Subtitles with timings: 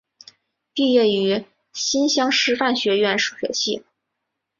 [0.73, 3.83] 毕业于新乡师范学院数学系。